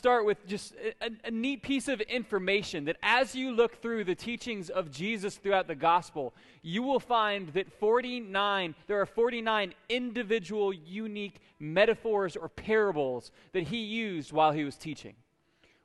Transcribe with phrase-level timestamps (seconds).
[0.00, 4.14] start with just a, a, neat piece of information that as you look through the
[4.14, 10.72] teachings of Jesus throughout the gospel, you will find that 49, there are 49 individual,
[10.72, 15.16] unique metaphors or parables that he used while he was teaching.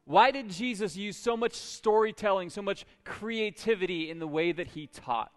[0.05, 4.87] Why did Jesus use so much storytelling, so much creativity in the way that he
[4.87, 5.33] taught?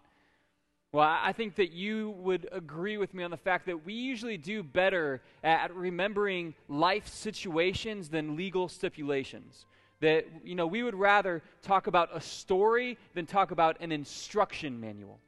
[0.91, 4.37] Well, I think that you would agree with me on the fact that we usually
[4.37, 9.67] do better at remembering life situations than legal stipulations.
[9.99, 14.79] That, you know, we would rather talk about a story than talk about an instruction
[14.79, 15.19] manual.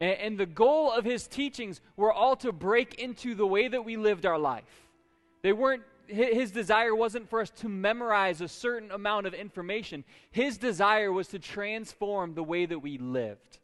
[0.00, 3.84] And, and the goal of his teachings were all to break into the way that
[3.84, 4.64] we lived our life.
[5.42, 10.02] They weren't his desire wasn't for us to memorize a certain amount of information.
[10.32, 13.59] His desire was to transform the way that we lived.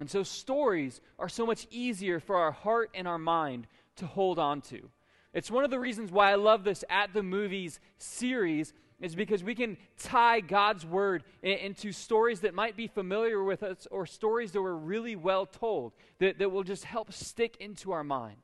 [0.00, 4.38] And so stories are so much easier for our heart and our mind to hold
[4.38, 4.88] on to.
[5.34, 9.44] It's one of the reasons why I love this At the Movies series is because
[9.44, 14.06] we can tie God's word in, into stories that might be familiar with us or
[14.06, 18.38] stories that were really well told that, that will just help stick into our mind.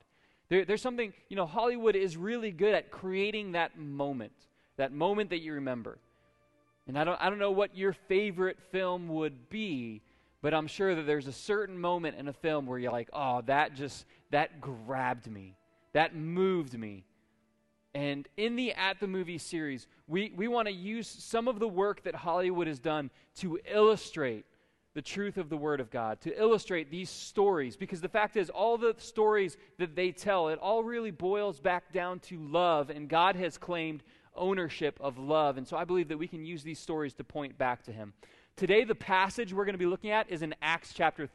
[0.48, 4.32] There, there's something, you know, Hollywood is really good at creating that moment,
[4.76, 5.98] that moment that you remember.
[6.86, 10.02] And I don't, I don't know what your favorite film would be,
[10.42, 13.42] but I'm sure that there's a certain moment in a film where you're like, oh,
[13.46, 15.56] that just, that grabbed me.
[15.92, 17.04] That moved me.
[17.94, 21.68] And in the At the Movie series, we, we want to use some of the
[21.68, 24.44] work that Hollywood has done to illustrate
[24.92, 27.76] the truth of the Word of God, to illustrate these stories.
[27.76, 31.92] Because the fact is, all the stories that they tell, it all really boils back
[31.92, 34.02] down to love, and God has claimed
[34.34, 35.56] ownership of love.
[35.58, 38.12] And so I believe that we can use these stories to point back to Him.
[38.56, 41.28] Today, the passage we're going to be looking at is in Acts chapter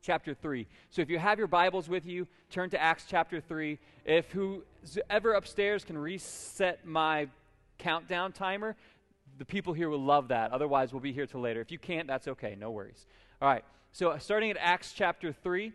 [0.00, 0.68] chapter 3.
[0.90, 3.80] So if you have your Bibles with you, turn to Acts chapter 3.
[4.04, 7.26] If whoever upstairs can reset my
[7.78, 8.76] countdown timer,
[9.38, 10.52] the people here will love that.
[10.52, 11.60] Otherwise, we'll be here till later.
[11.60, 12.56] If you can't, that's okay.
[12.56, 13.06] No worries.
[13.40, 13.64] All right.
[13.90, 15.72] So, uh, starting at Acts chapter 3,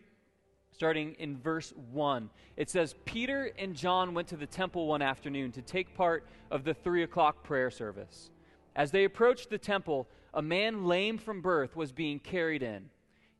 [0.72, 5.52] starting in verse 1, it says Peter and John went to the temple one afternoon
[5.52, 8.30] to take part of the 3 o'clock prayer service.
[8.74, 12.90] As they approached the temple, a man lame from birth was being carried in.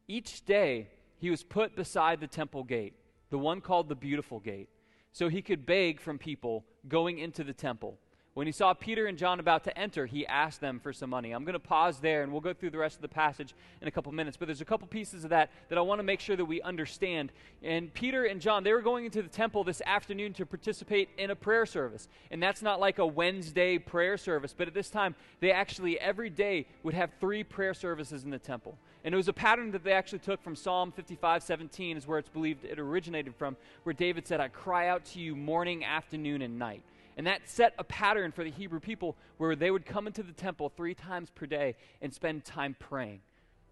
[0.06, 0.88] Each day,
[1.18, 2.94] he was put beside the temple gate,
[3.30, 4.68] the one called the Beautiful Gate,
[5.12, 7.98] so he could beg from people going into the temple.
[8.38, 11.32] When he saw Peter and John about to enter, he asked them for some money.
[11.32, 13.88] I'm going to pause there and we'll go through the rest of the passage in
[13.88, 14.36] a couple minutes.
[14.36, 16.62] But there's a couple pieces of that that I want to make sure that we
[16.62, 17.32] understand.
[17.64, 21.32] And Peter and John, they were going into the temple this afternoon to participate in
[21.32, 22.06] a prayer service.
[22.30, 26.30] And that's not like a Wednesday prayer service, but at this time, they actually every
[26.30, 28.78] day would have three prayer services in the temple.
[29.02, 32.20] And it was a pattern that they actually took from Psalm 55 17, is where
[32.20, 36.42] it's believed it originated from, where David said, I cry out to you morning, afternoon,
[36.42, 36.84] and night.
[37.18, 40.32] And that set a pattern for the Hebrew people where they would come into the
[40.32, 43.20] temple three times per day and spend time praying.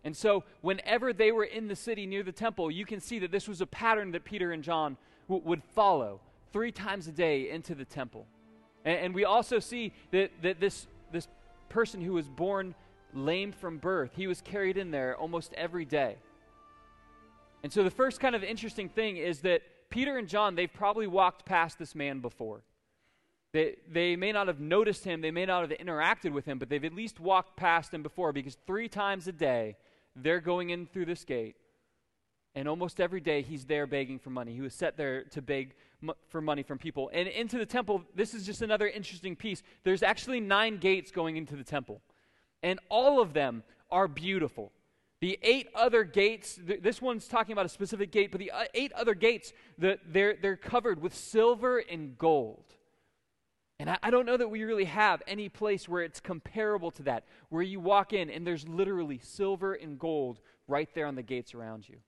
[0.02, 3.30] And so, whenever they were in the city near the temple, you can see that
[3.30, 4.96] this was a pattern that Peter and John
[5.28, 6.20] w- would follow
[6.52, 8.26] three times a day into the temple.
[8.84, 11.28] And, and we also see that, that this, this
[11.68, 12.74] person who was born
[13.14, 16.16] lame from birth, he was carried in there almost every day.
[17.62, 21.06] And so, the first kind of interesting thing is that Peter and John, they've probably
[21.06, 22.62] walked past this man before.
[23.52, 26.68] They, they may not have noticed him, they may not have interacted with him, but
[26.68, 29.76] they've at least walked past him before because three times a day
[30.14, 31.56] they're going in through this gate.
[32.54, 34.54] And almost every day he's there begging for money.
[34.54, 35.74] He was set there to beg
[36.28, 37.10] for money from people.
[37.12, 39.62] And into the temple, this is just another interesting piece.
[39.84, 42.00] There's actually nine gates going into the temple,
[42.62, 44.72] and all of them are beautiful.
[45.20, 48.64] The eight other gates, th- this one's talking about a specific gate, but the uh,
[48.74, 52.64] eight other gates, the, they're, they're covered with silver and gold.
[53.78, 57.02] And I, I, don't know that we really have any place where it's comparable to
[57.04, 61.22] that, where you walk in and there's literally silver and gold right there on the
[61.22, 61.98] gates around you.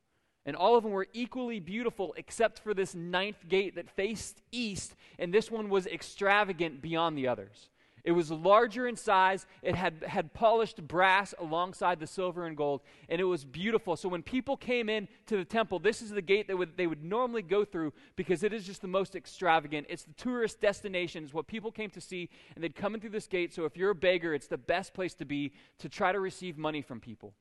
[0.47, 4.97] And all of them were equally beautiful except for this ninth gate that faced east,
[5.19, 7.69] and this one was extravagant beyond the others.
[8.05, 9.47] It was larger in size.
[9.63, 13.97] It had, had polished brass alongside the silver and gold, and it was beautiful.
[13.97, 16.87] So when people came in to the temple, this is the gate that would, they
[16.87, 19.87] would normally go through because it is just the most extravagant.
[19.89, 23.11] It's the tourist destination, it's what people came to see, and they'd come in through
[23.11, 23.55] this gate.
[23.55, 26.57] So if you're a beggar, it's the best place to be to try to receive
[26.57, 27.35] money from people.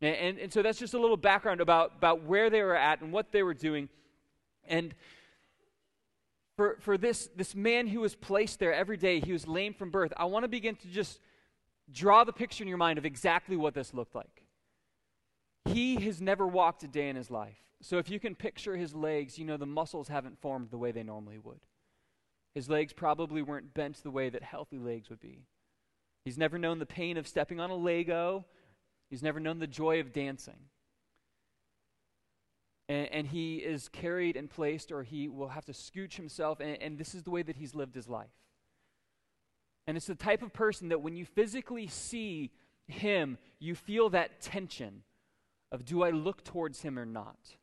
[0.00, 3.00] And, and, and so that's just a little background about, about where they were at
[3.00, 3.88] and what they were doing.
[4.66, 4.94] And
[6.58, 9.92] for, for this, this man who was placed there every day, he was lame from
[9.92, 11.20] birth, I want to begin to just
[11.92, 14.42] draw the picture in your mind of exactly what this looked like.
[15.66, 17.60] He has never walked a day in his life.
[17.80, 20.90] So if you can picture his legs, you know the muscles haven't formed the way
[20.90, 21.60] they normally would.
[22.56, 25.44] His legs probably weren't bent the way that healthy legs would be.
[26.24, 28.46] He's never known the pain of stepping on a Lego.
[29.10, 30.58] He's never known the joy of dancing.
[32.88, 36.80] And, and he is carried and placed, or he will have to scooch himself, and,
[36.80, 38.30] and this is the way that he's lived his life.
[39.86, 42.50] And it's the type of person that when you physically see
[42.86, 45.02] him, you feel that tension
[45.72, 47.56] of do I look towards him or not?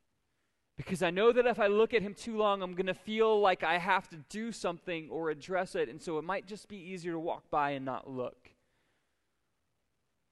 [0.78, 3.40] Because I know that if I look at him too long, I'm going to feel
[3.40, 5.88] like I have to do something or address it.
[5.88, 8.50] And so it might just be easier to walk by and not look.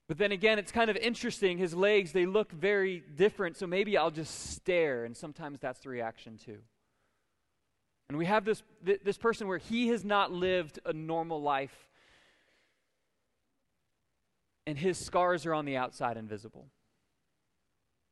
[0.06, 1.56] But then again, it's kind of interesting.
[1.56, 3.56] His legs, they look very different.
[3.56, 5.04] So maybe I'll just stare.
[5.04, 6.58] And sometimes that's the reaction too.
[8.08, 11.88] And we have this, th- this person where he has not lived a normal life.
[14.66, 16.66] And his scars are on the outside invisible.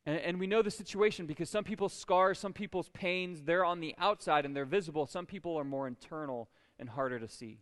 [0.04, 3.80] And, and, we know the situation because some people's scars, some people's pains, they're on
[3.80, 5.06] the outside and they're visible.
[5.06, 6.48] Some people are more internal
[6.78, 7.60] and harder to see.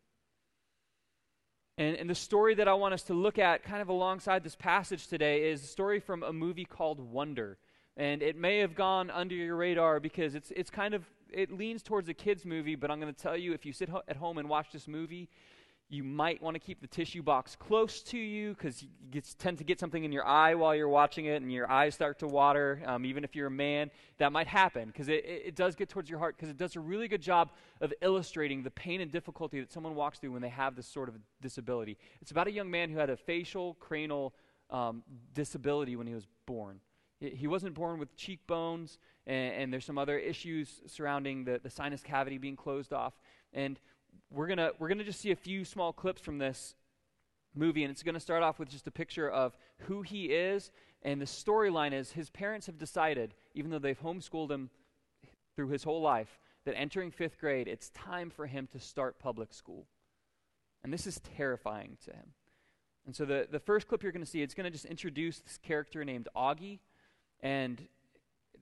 [1.79, 4.57] And, and the story that I want us to look at, kind of alongside this
[4.57, 7.59] passage today, is a story from a movie called Wonder.
[7.97, 11.83] And it may have gone under your radar because it's, it's kind of, it leans
[11.83, 14.17] towards a kid's movie, but I'm going to tell you if you sit ho- at
[14.17, 15.29] home and watch this movie,
[15.91, 19.59] you might want to keep the tissue box close to you because you get, tend
[19.59, 22.29] to get something in your eye while you're watching it and your eyes start to
[22.29, 22.81] water.
[22.87, 25.89] Um, even if you're a man, that might happen because it, it, it, does get
[25.89, 27.51] towards your heart because it does a really good job
[27.81, 31.09] of illustrating the pain and difficulty that someone walks through when they have this sort
[31.09, 31.99] of disability.
[32.23, 34.33] It's about a young man who had a facial cranial
[34.71, 35.03] um,
[35.35, 36.81] disability when he was born.
[37.19, 38.97] He wasn't born with cheekbones,
[39.27, 43.13] and, and there's some other issues surrounding the, the sinus cavity being closed off.
[43.53, 43.79] And
[44.31, 46.75] we're to we're to just see a few small clips from this
[47.55, 50.71] movie and it's to start off with just a picture of who he is
[51.03, 54.71] and the storyline is his parents have decided even though they've homeschooled him
[55.57, 59.53] through his whole life that entering 5th grade it's time for him to start public
[59.53, 59.87] school.
[60.83, 62.33] And this is terrifying to him.
[63.07, 66.05] And so the, the first clip you're to see it's to just introduce this character
[66.05, 66.79] named auggie
[67.41, 67.81] and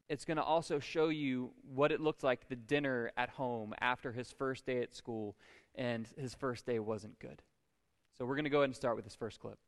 [0.09, 4.13] it's going to also show you what it looked like the dinner at home after
[4.13, 5.37] his first day at school,
[5.75, 7.43] and his first day wasn't good.
[8.17, 9.59] So we're going to go ahead and start with this first clip.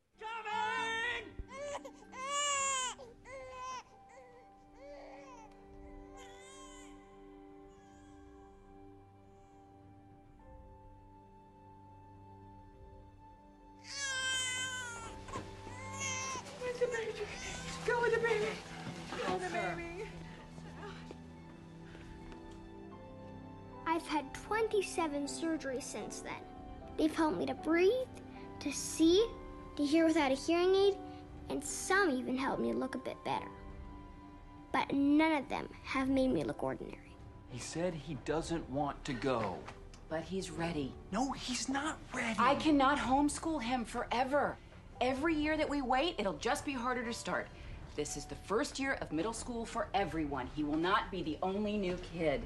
[25.61, 26.33] Surgeries since then.
[26.97, 27.93] They've helped me to breathe,
[28.61, 29.27] to see,
[29.77, 30.97] to hear without a hearing aid,
[31.49, 33.49] and some even helped me look a bit better.
[34.73, 37.17] But none of them have made me look ordinary.
[37.49, 39.59] He said he doesn't want to go.
[40.09, 40.93] But he's ready.
[41.13, 42.37] No, he's not ready.
[42.39, 44.57] I cannot homeschool him forever.
[45.01, 47.49] Every year that we wait, it'll just be harder to start.
[47.97, 50.49] This is the first year of middle school for everyone.
[50.55, 52.43] He will not be the only new kid.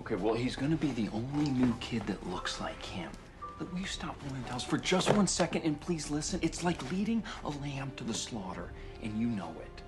[0.00, 3.10] Okay, well, he's gonna be the only new kid that looks like him.
[3.58, 6.38] Look, will you stop pulling tails for just one second and please listen?
[6.42, 8.70] It's like leading a lamb to the slaughter,
[9.02, 9.82] and you know it.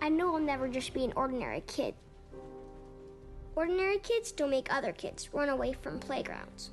[0.00, 1.94] I know I'll never just be an ordinary kid.
[3.56, 6.70] Ordinary kids don't make other kids run away from playgrounds.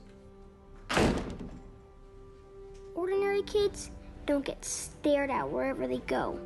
[2.94, 3.92] Ordinary kids
[4.26, 6.40] don't get stared at wherever they go.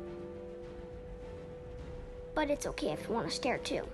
[2.34, 3.86] But it's okay if you want to stare too.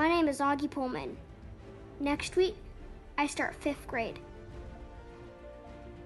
[0.00, 1.14] My name is Auggie Pullman.
[2.00, 2.56] Next week,
[3.18, 4.18] I start fifth grade.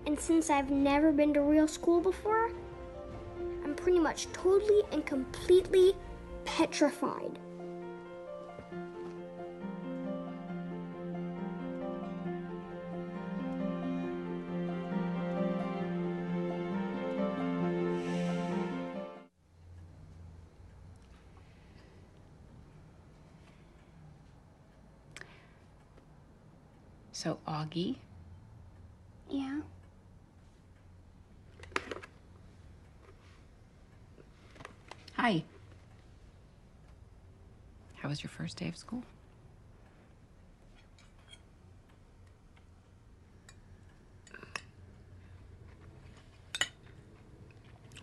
[0.05, 2.51] And since I've never been to real school before,
[3.63, 5.95] I'm pretty much totally and completely
[6.45, 7.39] petrified.
[27.25, 27.97] So, Auggie,
[29.31, 29.61] Yeah?
[35.15, 35.43] hi.
[37.95, 39.03] How was your first day of school?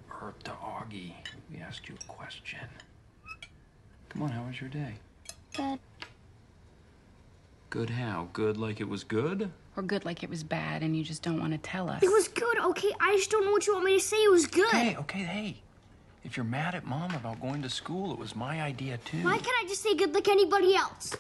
[0.08, 1.14] Herb to Auggie,
[1.52, 2.60] we asked you a question.
[4.10, 4.96] Come on, how was your day?
[5.56, 5.80] Good.
[7.72, 8.28] Good how?
[8.34, 9.50] Good like it was good?
[9.78, 12.04] Or good like it was bad and you just don't want to tell us?
[12.04, 12.92] It was good, okay?
[13.00, 14.18] I just don't know what you want me to say.
[14.18, 14.74] It was good.
[14.74, 15.62] Hey, okay, hey.
[16.26, 19.24] If you're mad at mom about going to school, it was my idea too.
[19.24, 21.16] Why can't I just say good like anybody else?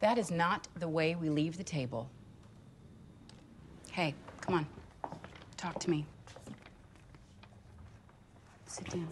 [0.00, 2.10] That is not the way we leave the table.
[4.00, 4.66] Hey, come on.
[5.58, 6.06] Talk to me.
[8.64, 9.08] Sit down.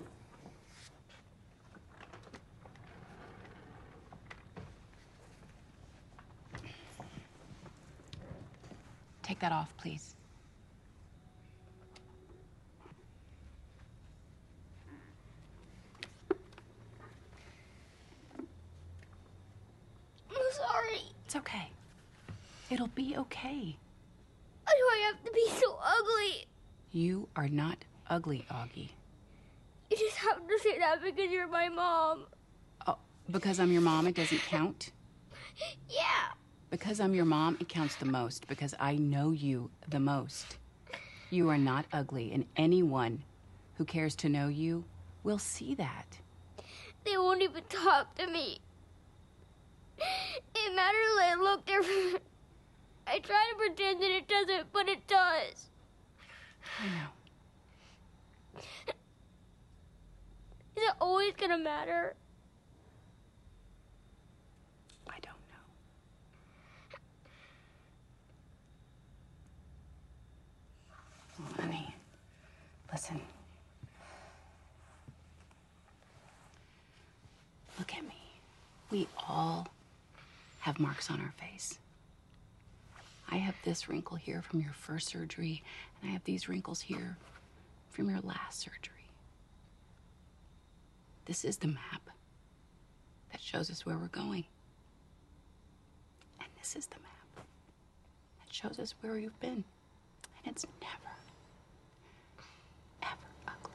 [9.22, 10.14] Take that off, please.
[20.30, 21.02] I'm sorry.
[21.26, 21.68] It's okay.
[22.70, 23.76] It'll be okay.
[24.68, 26.46] Why do I have to be so ugly?
[26.98, 28.90] You are not ugly, Auggie.
[29.88, 32.26] You just have to say that because you're my mom.
[32.88, 32.98] Oh,
[33.30, 34.90] because I'm your mom, it doesn't count?
[35.88, 36.32] Yeah.
[36.70, 40.58] Because I'm your mom, it counts the most because I know you the most.
[41.30, 43.22] You are not ugly, and anyone
[43.76, 44.82] who cares to know you
[45.22, 46.18] will see that.
[47.04, 48.58] They won't even talk to me.
[49.98, 52.24] It matters that I look different.
[53.06, 55.68] I try to pretend that it doesn't, but it does.
[56.80, 58.60] I know.
[60.76, 62.14] Is it always gonna matter?
[65.08, 65.64] I don't know.
[71.40, 71.94] Oh, honey,
[72.92, 73.20] listen.
[77.78, 78.14] Look at me.
[78.90, 79.68] We all
[80.60, 81.78] have marks on our face.
[83.30, 85.62] I have this wrinkle here from your first surgery,
[86.00, 87.16] and I have these wrinkles here
[87.90, 88.94] from your last surgery.
[91.24, 92.10] This is the map
[93.32, 94.44] that shows us where we're going.
[96.40, 97.46] And this is the map
[98.38, 99.64] that shows us where you've been.
[100.44, 100.94] And it's never,
[103.02, 103.74] ever ugly.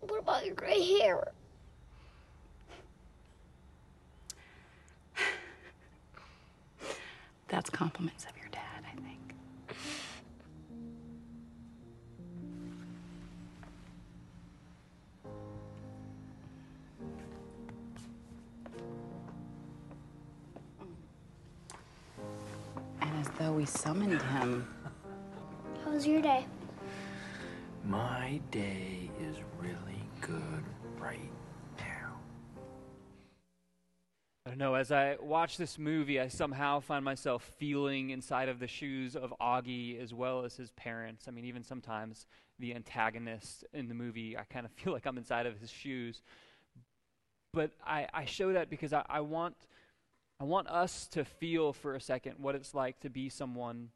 [0.00, 1.28] What about your gray hair?
[7.48, 8.47] That's compliments of your
[34.58, 34.74] don't know.
[34.74, 39.32] As I watch this movie, I somehow find myself feeling inside of the shoes of
[39.40, 41.26] Auggie as well as his parents.
[41.28, 42.26] I mean, even sometimes
[42.58, 46.22] the antagonist in the movie, I kind of feel like I'm inside of his shoes.
[47.54, 49.54] But I, I show that because I, I want
[50.40, 53.88] I want us to feel for a second what it's like to be someone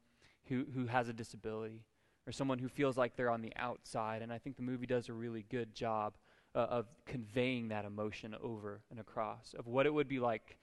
[0.49, 1.85] who, who has a disability
[2.27, 4.21] or someone who feels like they're on the outside.
[4.21, 6.15] And I think the movie does a really good job
[6.55, 10.57] uh, of conveying that emotion over and across of what it would be like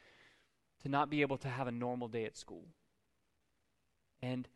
[0.82, 2.64] to not be able to have a normal day at school.
[4.22, 4.48] And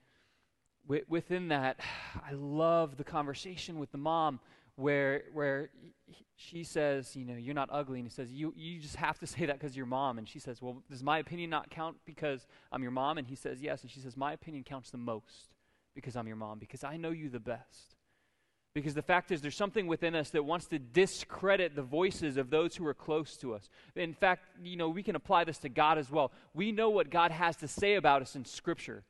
[0.87, 1.81] wi- within that,
[2.29, 4.41] I love the conversation with the mom
[4.77, 5.71] where where
[6.07, 9.19] he- she says, you know, you're not ugly, and he says, you you just have
[9.21, 10.19] to say that because you're mom.
[10.19, 13.19] And she says, well, does my opinion not count because I'm your mom?
[13.19, 13.83] And he says, yes.
[13.83, 15.55] And she says, my opinion counts the most
[15.95, 17.97] because I'm your mom because I know you the best.
[18.75, 22.51] Because the fact is, there's something within us that wants to discredit the voices of
[22.51, 23.71] those who are close to us.
[23.95, 26.33] In fact, you know, we can apply this to God as well.
[26.55, 29.05] We know what God has to say about us in Scripture.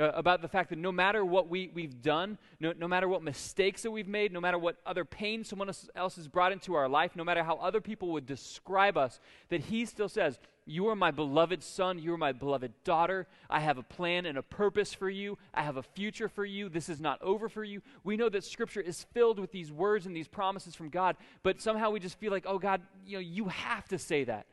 [0.00, 3.22] Uh, about the fact that no matter what we, we've done, no, no matter what
[3.22, 6.74] mistakes that we've made, no matter what other pain someone else- else has brought into
[6.74, 10.88] our life, no matter how other people would describe us, that He still says, You
[10.88, 13.26] are my beloved son, you are my beloved daughter.
[13.50, 16.68] I have a plan and a purpose for you, I have a future for you.
[16.68, 17.82] This is not over for you.
[18.04, 21.60] We know that Scripture is filled with these words and these promises from God, but
[21.60, 24.46] somehow we just feel like, Oh, God, you know, you have to say that.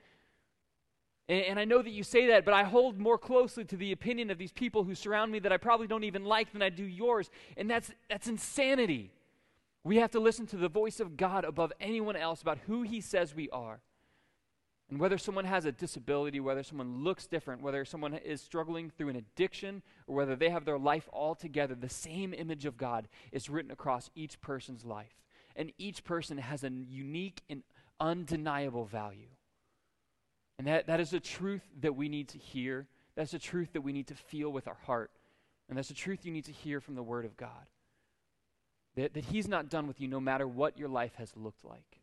[1.30, 3.92] And, and I know that you say that, but I hold more closely to the
[3.92, 6.70] opinion of these people who surround me that I probably don't even like than I
[6.70, 7.30] do yours.
[7.56, 9.12] And that's, that's insanity.
[9.84, 13.00] We have to listen to the voice of God above anyone else about who He
[13.00, 13.80] says we are.
[14.90, 19.10] And whether someone has a disability, whether someone looks different, whether someone is struggling through
[19.10, 23.08] an addiction, or whether they have their life all together, the same image of God
[23.32, 25.22] is written across each person's life.
[25.56, 27.62] And each person has a unique and
[28.00, 29.28] undeniable value.
[30.58, 32.88] And that, that is a truth that we need to hear.
[33.16, 35.12] That's a truth that we need to feel with our heart.
[35.70, 37.70] And that's a truth you need to hear from the Word of God.
[38.96, 41.99] That, that He's not done with you no matter what your life has looked like.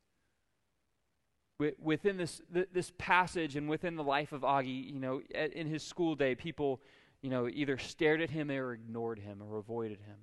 [1.58, 6.14] Within this, this passage and within the life of Auggie, you know, in his school
[6.14, 6.82] day, people,
[7.22, 10.16] you know, either stared at him or ignored him or avoided him.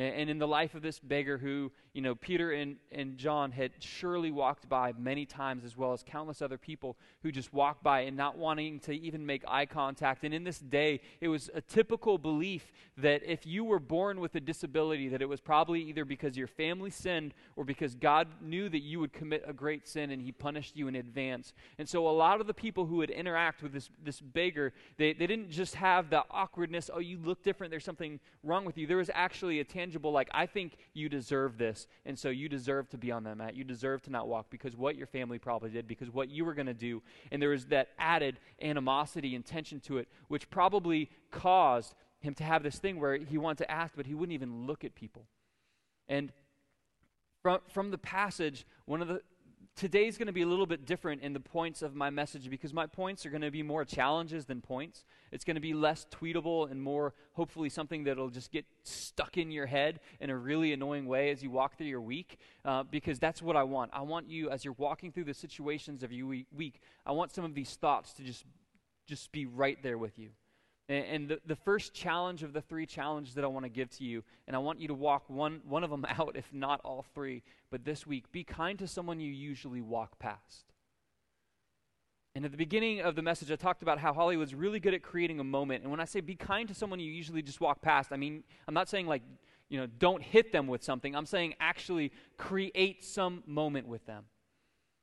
[0.00, 3.52] And, and in the life of this beggar who, you know, Peter and, and John
[3.52, 7.82] had surely walked by many times, as well as countless other people who just walked
[7.82, 10.24] by and not wanting to even make eye contact.
[10.24, 14.34] And in this day, it was a typical belief that if you were born with
[14.34, 18.70] a disability, that it was probably either because your family sinned or because God knew
[18.70, 21.52] that you would commit a great sin and he punished you in advance.
[21.78, 25.12] And so a lot of the people who would interact with this, this beggar, they,
[25.12, 28.86] they didn't just have the awkwardness, oh, you look different, there's something wrong with you.
[28.86, 31.86] There was actually a tangible, like, I think you deserve this.
[32.04, 33.54] And so you deserve to be on that mat.
[33.54, 36.54] You deserve to not walk because what your family probably did, because what you were
[36.54, 37.02] going to do.
[37.30, 42.44] And there was that added animosity and tension to it, which probably caused him to
[42.44, 45.26] have this thing where he wanted to ask, but he wouldn't even look at people.
[46.08, 46.32] And
[47.42, 49.22] from, from the passage, one of the
[49.76, 52.72] today's going to be a little bit different in the points of my message because
[52.72, 55.04] my points are going to be more challenges than points.
[55.32, 59.50] It's going to be less tweetable and more, hopefully, something that'll just get stuck in
[59.50, 63.18] your head in a really annoying way as you walk through your week uh, because
[63.18, 63.90] that's what I want.
[63.94, 67.44] I want you, as you're walking through the situations of your week, I want some
[67.44, 68.44] of these thoughts to just,
[69.06, 70.30] just be right there with you.
[70.90, 73.88] And, and the, the first challenge of the three challenges that I want to give
[73.98, 76.80] to you, and I want you to walk one, one of them out, if not
[76.84, 80.64] all three, but this week, be kind to someone you usually walk past.
[82.34, 85.02] And at the beginning of the message, I talked about how Hollywood's really good at
[85.02, 85.82] creating a moment.
[85.82, 88.44] And when I say be kind to someone you usually just walk past, I mean,
[88.68, 89.22] I'm not saying like,
[89.68, 91.14] you know, don't hit them with something.
[91.14, 94.24] I'm saying actually create some moment with them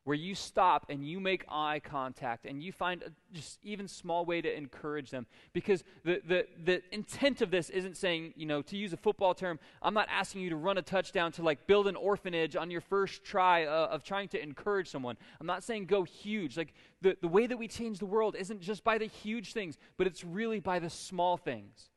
[0.08, 4.24] where you stop and you make eye contact and you find a just even small
[4.24, 5.26] way to encourage them.
[5.52, 9.34] Because the, the, the intent of this isn't saying you know to use a football
[9.34, 12.72] term i'm not asking you to run a touchdown to like build an orphanage on
[12.72, 15.18] your first try uh, of trying to encourage someone.
[15.42, 16.56] I'm not saying go huge.
[16.56, 19.78] Like the, the way that we change the world isn't just by the huge things
[19.98, 21.89] but it's really by the small things.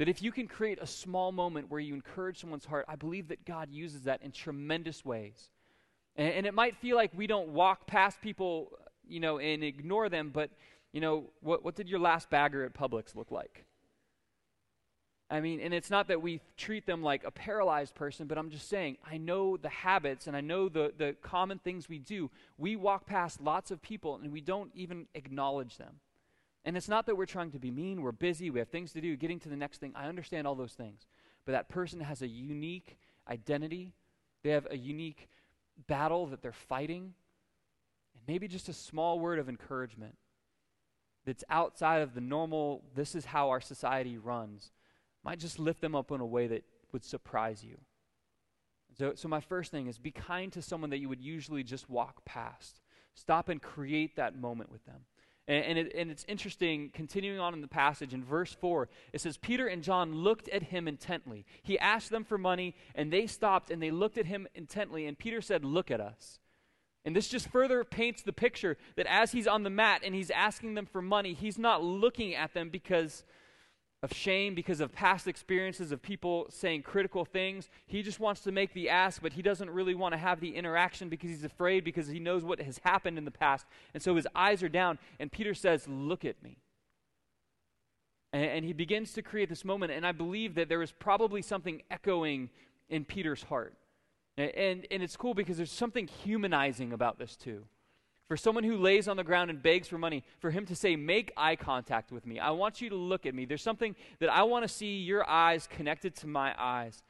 [0.00, 3.28] That if you can create a small moment where you encourage someone's heart i believe
[3.28, 5.52] that god uses that in tremendous ways
[6.16, 8.72] and, and, it might feel like we don't walk past people,
[9.06, 10.50] you know, and ignore them, but,
[10.92, 13.66] you know, what, what did your last bagger at Publix look like?
[15.28, 18.50] I mean, and it's not that we treat them like a paralyzed person, but I'm
[18.50, 22.30] just saying, I know the habits and I know the, the common things we do.
[22.58, 25.96] We walk past lots of people and we don't even acknowledge them.
[26.64, 29.00] And it's not that we're trying to be mean, we're busy, we have things to
[29.00, 29.92] do, getting to the next thing.
[29.96, 31.06] I understand all those things.
[31.44, 32.98] But that person has a unique
[33.28, 33.92] identity,
[34.44, 35.28] they have a unique
[35.86, 37.14] battle that they're fighting,
[38.14, 40.16] and maybe just a small word of encouragement
[41.24, 44.72] that's outside of the normal, this is how our society runs,
[45.24, 47.78] might just lift them up in a way that would surprise you.
[48.96, 51.90] So, so my first thing is be kind to someone that you would usually just
[51.90, 52.80] walk past.
[53.14, 55.00] Stop and create that moment with them.
[55.48, 59.20] And, and, it, and, it's interesting, continuing on in the passage, in verse 4, it
[59.20, 61.46] says, Peter and John looked at him intently.
[61.62, 65.06] He asked them for money, and they stopped and they looked at him intently.
[65.06, 66.40] And Peter said, Look at us.
[67.04, 70.32] And this just further paints the picture that as he's on the mat and he's
[70.32, 73.22] asking them for money, he's not looking at them because
[74.02, 77.68] of shame because of past experiences of people saying critical things.
[77.86, 80.54] He just wants to make the ask, but he doesn't really want to have the
[80.54, 83.66] interaction because he's afraid because he knows what has happened in the past.
[83.94, 86.58] And so his eyes are down, and Peter says, Look at me.
[88.32, 91.40] And, and he begins to create this moment, and I believe that there is probably
[91.40, 92.50] something echoing
[92.88, 93.74] in Peter's heart.
[94.36, 97.64] And, and, and it's cool because there's something humanizing about this too.
[98.28, 100.96] For someone who lays on the ground and begs for money, for him to say,
[100.96, 102.40] Make eye contact with me.
[102.40, 103.44] I want you to look at me.
[103.44, 107.04] There's something that I want to see your eyes connected to my eyes.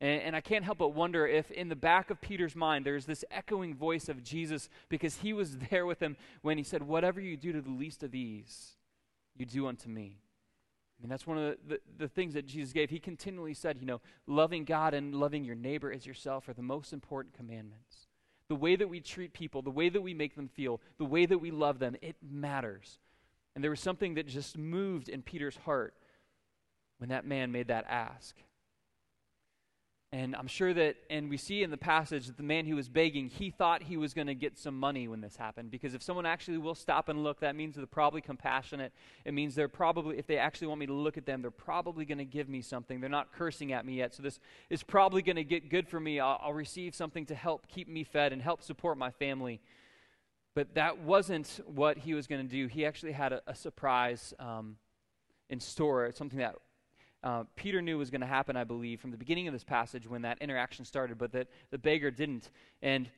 [0.00, 3.06] And, and, I can't help but wonder if in the back of Peter's mind there's
[3.06, 7.20] this echoing voice of Jesus because he was there with him when he said, Whatever
[7.20, 8.72] you do to the least of these,
[9.36, 10.18] you do unto me.
[10.98, 12.88] I mean, that's one of the, the, the, things that Jesus gave.
[12.88, 16.62] He continually said, you know, loving God and loving your neighbor as yourself are the
[16.62, 18.05] most important commandments
[18.48, 21.26] the way that we treat people, the way that we make them feel, the way
[21.26, 22.98] that we love them, it matters.
[23.54, 25.94] And there was something that just moved in Peter's heart
[26.98, 28.36] when that man made that ask.
[30.12, 32.88] And I'm sure that, and we see in the passage that the man who was
[32.88, 35.72] begging, he thought he was going to get some money when this happened.
[35.72, 38.92] Because if someone actually will stop and look, that means they're probably compassionate.
[39.24, 42.04] It means they're probably, if they actually want me to look at them, they're probably
[42.04, 43.00] going to give me something.
[43.00, 44.14] They're not cursing at me yet.
[44.14, 44.38] So this
[44.70, 46.20] is probably going to get good for me.
[46.20, 49.60] I'll, I'll receive something to help keep me fed and help support my family.
[50.54, 52.68] But that wasn't what he was going to do.
[52.68, 54.76] He actually had a, a surprise um,
[55.50, 56.54] in store, something that
[57.22, 60.08] uh, Peter knew was going to happen, I believe, from the beginning of this passage
[60.08, 62.50] when that interaction started, but that the beggar didn't.
[62.82, 63.08] And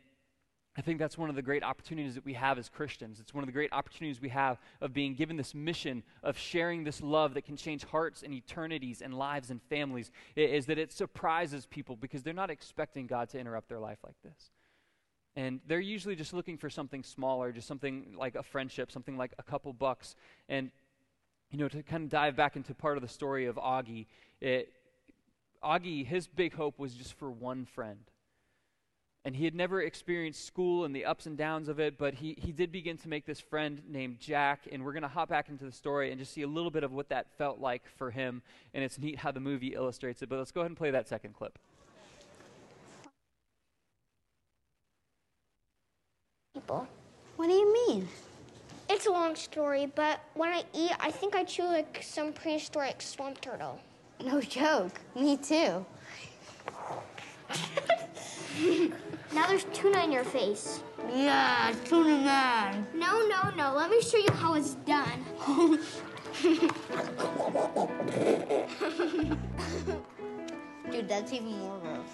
[0.76, 3.18] I think that's one of the great opportunities that we have as Christians.
[3.18, 6.84] It's one of the great opportunities we have of being given this mission of sharing
[6.84, 10.92] this love that can change hearts and eternities and lives and families, is that it
[10.92, 14.52] surprises people because they're not expecting God to interrupt their life like this.
[15.34, 19.32] And they're usually just looking for something smaller, just something like a friendship, something like
[19.38, 20.14] a couple bucks.
[20.48, 20.70] And,
[21.50, 24.06] you know, to kind of dive back into part of the story of Auggie,
[24.40, 24.72] it,
[25.62, 28.00] Auggie, his big hope was just for one friend
[29.28, 32.34] and he had never experienced school and the ups and downs of it, but he,
[32.40, 35.50] he did begin to make this friend named Jack, and we're going to hop back
[35.50, 38.10] into the story and just see a little bit of what that felt like for
[38.10, 38.40] him,
[38.72, 40.30] and it's neat how the movie illustrates it.
[40.30, 41.58] But let's go ahead and play that second clip.
[46.54, 46.88] People.
[47.36, 48.08] What do you mean?
[48.88, 53.00] It's a long story, but when I eat, I think I chew like some prehistoric
[53.02, 53.80] swamp turtle.
[54.24, 55.00] No joke.
[55.14, 55.84] Me too.
[59.34, 60.82] Now there's tuna in your face.
[61.14, 62.86] Yeah, tuna man.
[62.94, 63.74] No, no, no.
[63.76, 65.24] Let me show you how it's done.
[70.90, 72.06] Dude, that's even more gross.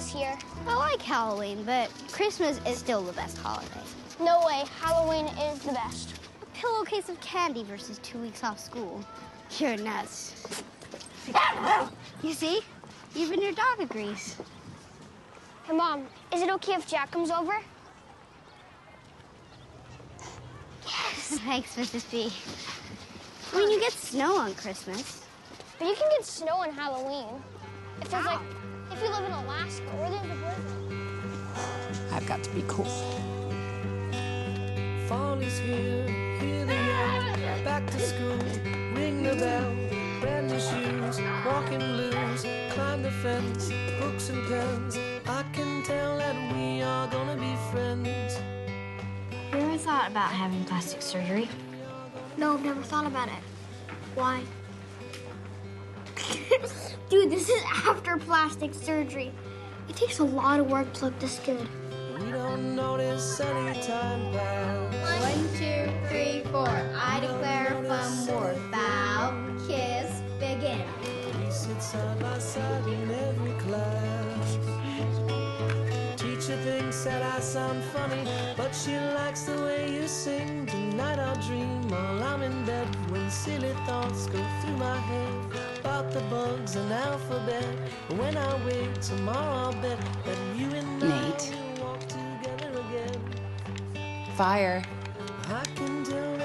[0.00, 0.38] This year.
[0.66, 3.82] I like Halloween, but Christmas is still the best holiday.
[4.18, 4.64] No way.
[4.80, 6.14] Halloween is the best.
[6.40, 9.04] A pillowcase of candy versus two weeks off school.
[9.58, 10.62] You're nuts.
[12.22, 12.62] you see?
[13.14, 14.36] Even your dog agrees.
[15.64, 17.58] Hey, Mom, is it okay if Jack comes over?
[20.86, 21.38] Yes.
[21.44, 22.10] Thanks, Mrs.
[22.10, 22.32] B.
[23.52, 25.26] I mean, you get snow on Christmas.
[25.78, 27.42] But you can get snow on Halloween.
[28.00, 28.40] If there's like,
[28.92, 30.80] if you live in Alaska or there's a blizzard.
[32.12, 32.84] I've got to be cool.
[35.06, 36.06] Fall is here,
[36.38, 38.38] hear the yell, back to school,
[38.94, 39.74] ring the bell,
[40.20, 44.98] brand new shoes, walking blues, climb the fence, books and pens.
[45.26, 48.38] I can tell that we are gonna be friends.
[49.52, 51.48] You ever thought about having plastic surgery?
[52.36, 53.42] No, I've never thought about it.
[54.14, 54.42] Why?
[57.08, 59.32] Dude, this is after plastic surgery.
[59.88, 61.68] It takes a lot of work to look this good.
[62.18, 65.22] We don't notice any time pass.
[65.22, 66.68] One, two, three, four.
[66.68, 68.54] I declare fun war.
[68.70, 69.34] Bow,
[69.66, 70.82] kiss, begin.
[71.38, 74.19] We sit side by side in every class.
[76.50, 78.24] Teacher thinks that I sound funny,
[78.56, 80.66] but she likes the way you sing.
[80.66, 85.32] Tonight I'll dream while I'm in bed when silly thoughts go through my head
[85.78, 87.64] about the bugs and alphabet.
[88.16, 91.54] When I wake tomorrow, I'll bet that you and Nate.
[91.54, 94.34] I will walk together again.
[94.34, 94.82] Fire.
[95.46, 96.36] I can tell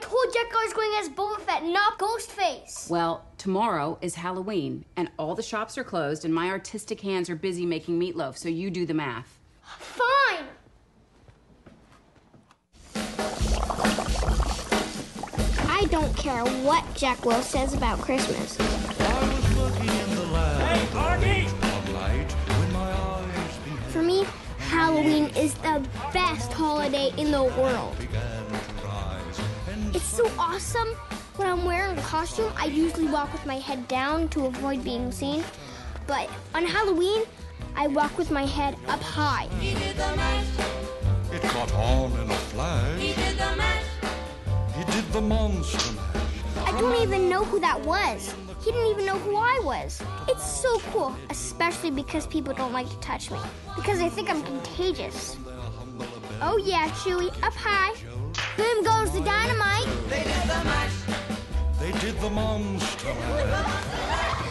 [0.00, 2.90] told Jack I was going as Boba Fett, not Ghostface.
[2.90, 7.36] Well, tomorrow is Halloween, and all the shops are closed, and my artistic hands are
[7.36, 9.38] busy making meatloaf, so you do the math.
[9.78, 10.46] Fine.
[15.68, 18.58] I don't care what Jack Will says about Christmas.
[18.60, 18.62] I
[19.34, 20.94] was working in the lab.
[20.94, 21.20] One
[21.92, 24.26] night when my eyes began For me,
[24.58, 27.96] Halloween is the best holiday in the world.
[30.00, 30.88] To rise, and It's so awesome.
[31.36, 35.12] When I'm wearing a costume, I usually walk with my head down to avoid being
[35.12, 35.44] seen.
[36.06, 37.22] But on Halloween,
[37.76, 39.48] I walk with my head up high.
[39.60, 43.00] it caught on in a flash.
[43.00, 43.84] He did the mash.
[44.76, 46.66] He did the monster mash.
[46.66, 48.34] I don't even know who that was.
[48.64, 50.02] He didn't even know who I was.
[50.28, 53.38] It's so cool, especially because people don't like to touch me.
[53.76, 55.36] Because they think I'm contagious.
[56.42, 57.94] Oh yeah, Chewie, up high.
[58.60, 59.88] Boom goes the dynamite.
[61.78, 64.50] They did the monster mash.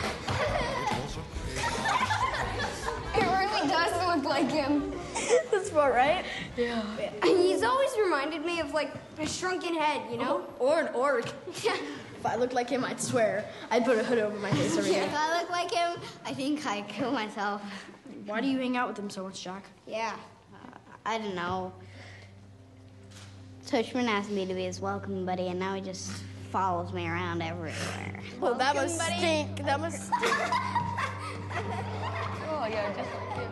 [3.15, 4.91] It really does look like him.
[5.51, 6.25] That's about right.
[6.57, 6.83] Yeah.
[7.23, 10.43] He's always reminded me of like a shrunken head, you know?
[10.57, 11.31] Or an orc.
[11.47, 14.89] if I looked like him, I'd swear I'd put a hood over my face every
[14.89, 15.15] If day.
[15.15, 17.61] I look like him, I think I'd kill myself.
[18.25, 19.65] Why do you hang out with him so much, Jack?
[19.85, 20.15] Yeah.
[20.51, 21.73] Uh, I don't know.
[23.69, 26.09] Tushman asked me to be his welcome buddy, and now he just
[26.51, 28.19] follows me around everywhere.
[28.41, 29.57] Well, that must stink.
[29.63, 30.33] That must stink.
[32.49, 33.51] Oh yeah, just like him.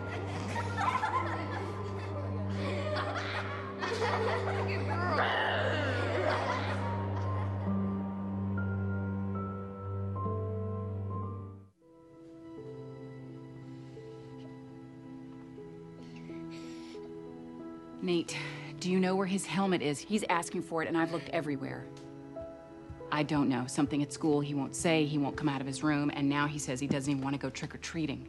[18.01, 18.35] Nate,
[18.79, 19.99] do you know where his helmet is?
[19.99, 21.85] He's asking for it, and I've looked everywhere.
[23.11, 23.65] I don't know.
[23.67, 26.47] Something at school he won't say, he won't come out of his room, and now
[26.47, 28.27] he says he doesn't even want to go trick or treating.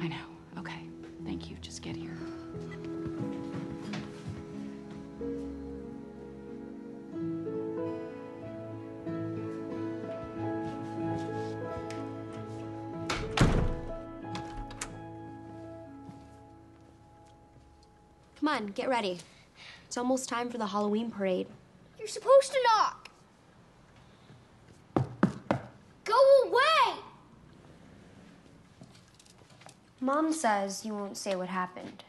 [0.00, 0.37] I know.
[18.48, 19.18] Come on, get ready.
[19.84, 21.48] It's almost time for the Halloween parade.
[21.98, 23.10] You're supposed to knock.
[26.04, 26.98] Go away!
[30.00, 32.04] Mom says you won't say what happened.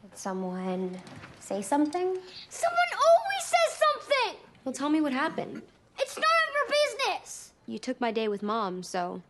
[0.00, 0.96] Did someone
[1.40, 2.16] say something?
[2.48, 4.36] Someone always says something!
[4.64, 5.62] Well, tell me what happened.
[5.98, 7.52] It's none of your business!
[7.66, 9.22] You took my day with Mom, so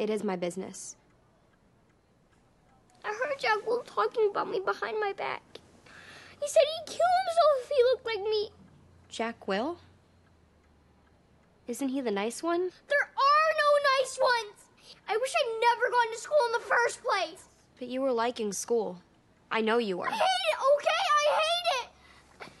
[0.00, 0.96] it is my business.
[3.04, 5.42] I heard Jack Will talking about me behind my back.
[6.46, 8.50] He said he'd kill himself if he looked like me.
[9.08, 9.78] Jack Will?
[11.66, 12.70] Isn't he the nice one?
[12.86, 14.54] There are no nice ones!
[15.08, 17.48] I wish I'd never gone to school in the first place.
[17.80, 19.02] But you were liking school.
[19.50, 20.06] I know you were.
[20.06, 21.02] I hate it, okay?
[21.18, 21.88] I hate
[22.44, 22.52] it!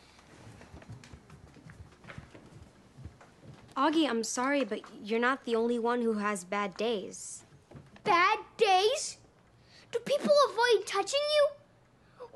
[3.76, 7.44] Auggie, I'm sorry, but you're not the only one who has bad days.
[8.02, 9.18] Bad days?
[9.92, 11.65] Do people avoid touching you?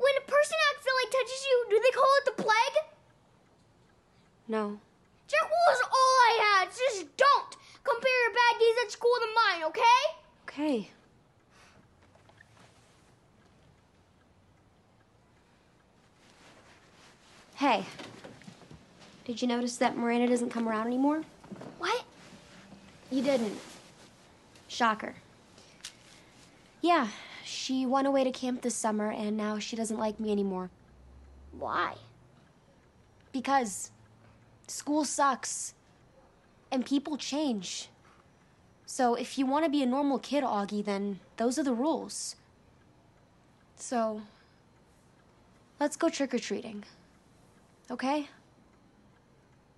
[0.00, 2.76] When a person accidentally touches you, do they call it the plague?
[4.48, 4.80] No.
[5.28, 6.68] Jack Will is all I had.
[6.70, 10.00] Just don't compare your bad days at school to mine, okay?
[10.48, 10.90] Okay.
[17.56, 17.84] Hey,
[19.26, 21.24] did you notice that Miranda doesn't come around anymore?
[21.78, 22.04] What?
[23.10, 23.60] You didn't.
[24.66, 25.14] Shocker.
[26.80, 27.08] Yeah,
[27.50, 30.70] she went away to camp this summer and now she doesn't like me anymore.
[31.52, 31.94] Why?
[33.32, 33.90] Because
[34.66, 35.74] school sucks
[36.70, 37.88] and people change.
[38.86, 42.36] So if you want to be a normal kid, Auggie, then those are the rules.
[43.76, 44.22] So
[45.78, 46.84] let's go trick or treating.
[47.90, 48.28] Okay?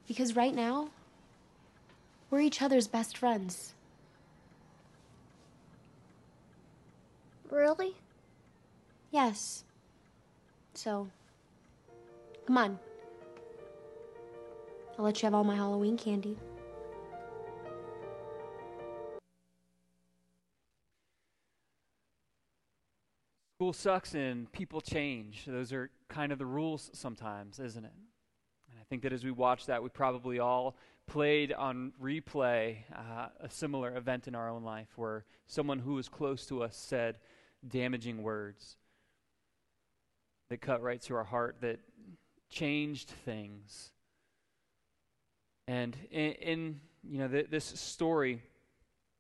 [0.07, 0.89] Because right now,
[2.31, 3.75] we're each other's best friends.
[7.53, 7.95] Really?
[9.11, 9.65] Yes.
[10.73, 11.07] So,
[12.47, 12.79] come on.
[14.99, 16.39] I'll let you have all my Halloween candy.
[23.59, 25.45] School sucks and people change.
[25.47, 27.93] Those are kind of the rules sometimes, isn't it?
[28.71, 30.75] And I think that as we watch that, we probably all
[31.07, 36.09] played on replay uh, a similar event in our own life where someone who was
[36.09, 37.19] close to us said
[37.67, 38.77] damaging words
[40.49, 41.81] that cut right to our heart, that
[42.51, 43.93] changed things.
[45.67, 48.43] And in, in you know th- this story,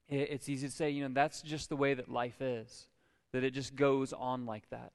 [0.09, 2.87] it, it's easy to say, you know, that's just the way that life is
[3.33, 4.93] that it just goes on like that.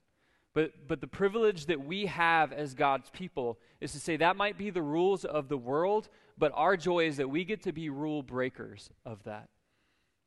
[0.54, 4.58] But, but the privilege that we have as God's people is to say that might
[4.58, 7.90] be the rules of the world, but our joy is that we get to be
[7.90, 9.50] rule breakers of that.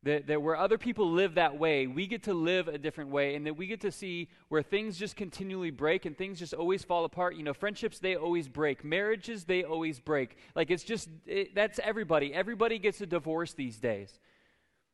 [0.03, 3.35] That, that where other people live that way, we get to live a different way,
[3.35, 6.83] and that we get to see where things just continually break and things just always
[6.83, 7.37] fall apart.
[7.37, 8.83] You know, friendships, they always break.
[8.83, 10.39] Marriages, they always break.
[10.55, 12.33] Like, it's just, it, that's everybody.
[12.33, 14.19] Everybody gets a divorce these days.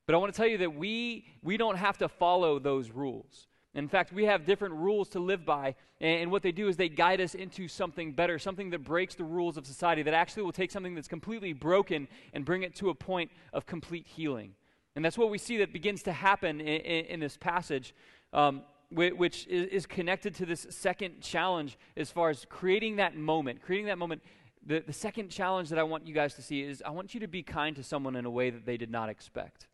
[0.07, 3.47] But I want to tell you that we, we don't have to follow those rules.
[3.75, 6.77] In fact, we have different rules to live by, and, and what they do is
[6.77, 10.43] they guide us into something better, something that breaks the rules of society, that actually
[10.43, 14.55] will take something that's completely broken and bring it to a point of complete healing.
[14.97, 17.95] And that's what we see that begins to happen in, in, in this passage,
[18.33, 23.61] um, which is, is connected to this second challenge as far as creating that moment,
[23.63, 24.23] creating that moment.
[24.65, 27.21] The, the second challenge that I want you guys to see is I want you
[27.21, 29.69] to be kind to someone in a way that they did not expect.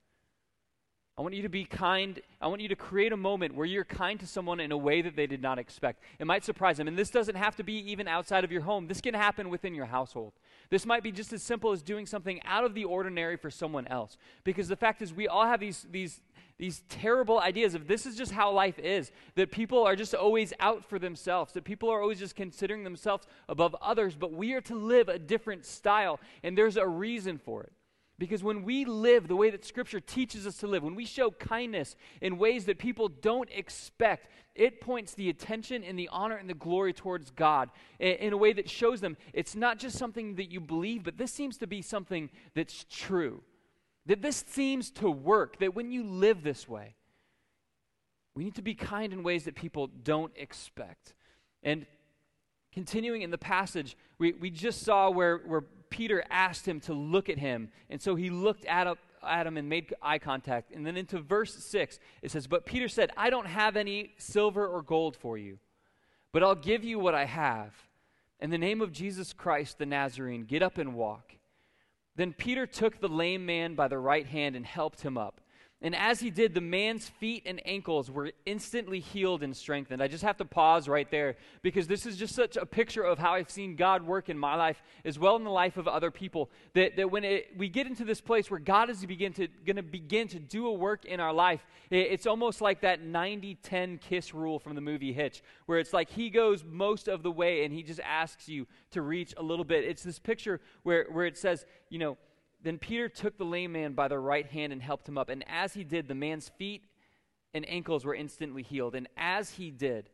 [1.16, 2.20] I want you to be kind.
[2.40, 5.02] I want you to create a moment where you're kind to someone in a way
[5.02, 6.02] that they did not expect.
[6.18, 6.88] It might surprise them.
[6.88, 9.74] And this doesn't have to be even outside of your home, this can happen within
[9.74, 10.32] your household.
[10.72, 13.86] This might be just as simple as doing something out of the ordinary for someone
[13.88, 14.16] else.
[14.42, 16.22] Because the fact is, we all have these, these,
[16.56, 20.54] these terrible ideas of this is just how life is, that people are just always
[20.60, 24.62] out for themselves, that people are always just considering themselves above others, but we are
[24.62, 27.72] to live a different style, and there's a reason for it.
[28.18, 31.30] Because when we live the way that Scripture teaches us to live, when we show
[31.30, 36.48] kindness in ways that people don't expect, it points the attention and the honor and
[36.48, 40.52] the glory towards God in, a way that shows them it's not just something that
[40.52, 43.42] you believe, but this seems to be something that's true.
[44.06, 46.96] That this seems to work, that when you live this way,
[48.34, 51.14] we need to be kind in ways that people don't expect.
[51.62, 51.86] And
[52.72, 57.28] continuing in the passage, we, we just saw where, where Peter asked him to look
[57.28, 57.68] at him.
[57.90, 58.88] And so he looked at,
[59.22, 60.72] at him and made eye contact.
[60.72, 64.66] And then into verse 6, it says, But Peter said, I don't have any silver
[64.66, 65.58] or gold for you,
[66.32, 67.74] but I'll give you what I have.
[68.40, 71.36] In the name of Jesus Christ the Nazarene, get up and walk.
[72.16, 75.41] Then Peter took the lame man by the right hand and helped him up.
[75.84, 80.00] And as he did, the man's feet and ankles were instantly healed and strengthened.
[80.00, 83.18] I just have to pause right there because this is just such a picture of
[83.18, 86.12] how I've seen God work in my life as well in the life of other
[86.12, 86.50] people.
[86.74, 89.74] That, that when it, we get into this place where God is begin to, going
[89.74, 93.56] to begin to do a work in our life, it, it's almost like that 90
[93.56, 97.30] 10 kiss rule from the movie Hitch, where it's like he goes most of the
[97.32, 99.82] way and he just asks you to reach a little bit.
[99.82, 102.18] It's this picture where, where it says, you know,
[102.62, 105.28] then Peter took the lame man by the right hand and helped him up.
[105.28, 106.84] And as he did, the man's feet
[107.54, 108.94] and ankles were instantly healed.
[108.94, 110.10] And as he did,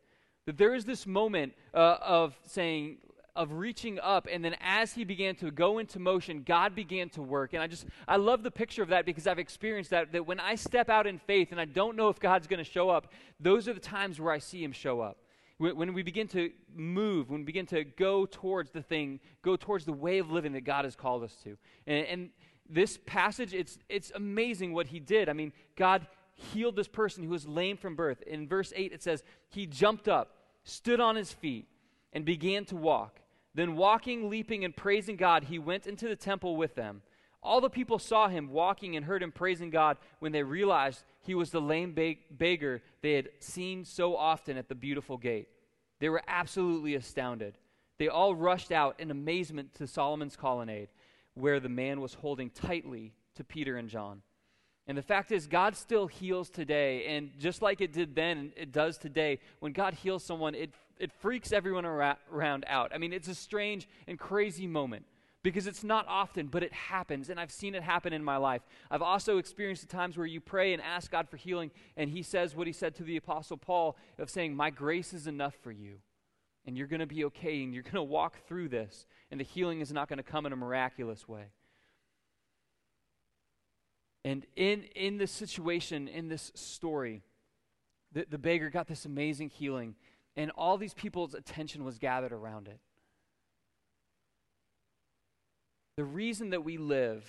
[0.46, 2.98] that there is this moment uh, of saying,
[3.37, 7.22] of reaching up and then as he began to go into motion god began to
[7.22, 10.26] work and i just i love the picture of that because i've experienced that that
[10.26, 12.90] when i step out in faith and i don't know if god's going to show
[12.90, 15.18] up those are the times where i see him show up
[15.58, 19.84] when we begin to move, when we begin to go towards the thing, go towards
[19.84, 21.58] the way of living that God has called us to.
[21.86, 22.30] And, and
[22.70, 25.28] this passage, it's, it's amazing what he did.
[25.28, 28.22] I mean, God healed this person who was lame from birth.
[28.22, 31.66] In verse 8, it says, He jumped up, stood on his feet,
[32.12, 33.20] and began to walk.
[33.54, 37.02] Then, walking, leaping, and praising God, he went into the temple with them.
[37.42, 41.35] All the people saw him walking and heard him praising God when they realized he
[41.35, 45.48] was the lame beggar they had seen so often at the beautiful gate.
[46.01, 47.55] They were absolutely astounded.
[47.98, 50.88] They all rushed out in amazement to Solomon's colonnade
[51.35, 54.22] where the man was holding tightly to Peter and John.
[54.88, 57.05] And the fact is, God still heals today.
[57.07, 59.38] And just like it did then, it does today.
[59.61, 62.92] When God heals someone, it, it freaks everyone around out.
[62.94, 65.05] I mean, it's a strange and crazy moment
[65.42, 67.31] because it's not often, but it happens.
[67.31, 68.62] And I've seen it happen in my life.
[68.90, 72.22] I've also experienced the times where you pray and ask God for healing, and He
[72.22, 75.72] says what He said to the Apostle Paul of saying, My grace is enough for
[75.72, 75.98] you
[76.68, 79.44] and you're going to be okay and you're going to walk through this and the
[79.44, 81.46] healing is not going to come in a miraculous way
[84.22, 87.22] and in in this situation in this story
[88.12, 89.94] the, the beggar got this amazing healing
[90.37, 92.81] and all these people's attention was gathered around it
[95.98, 97.26] the reason that we live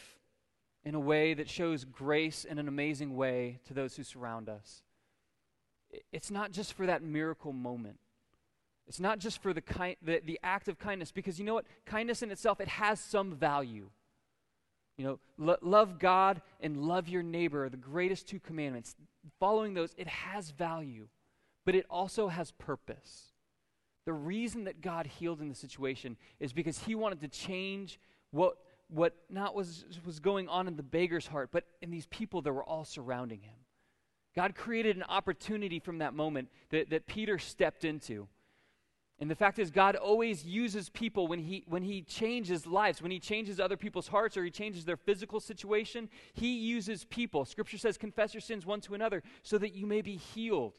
[0.85, 4.83] in a way that shows grace in an amazing way to those who surround us
[6.11, 7.99] it's not just for that miracle moment
[8.89, 11.65] it's not just for the, ki- the, the act of kindness, because you know what?
[11.85, 13.91] Kindness in itself, it has some value.
[14.97, 18.95] You know, lo- love God and love your neighbor are the greatest two commandments.
[19.39, 21.07] Following those, it has value,
[21.67, 23.25] but it also has purpose.
[24.07, 27.99] The reason that God healed in the situation is because he wanted to change
[28.31, 28.57] what,
[28.89, 32.53] what not was, was going on in the beggar's heart, but in these people that
[32.53, 33.55] were all surrounding him.
[34.35, 38.27] God created an opportunity from that moment that, that Peter stepped into.
[39.19, 43.11] And the fact is, God always uses people when he, when he changes lives, when
[43.11, 46.07] He changes other people's hearts or He changes their physical situation.
[46.33, 47.43] He uses people.
[47.43, 50.73] Scripture says, confess your sins one to another so that you may be healed.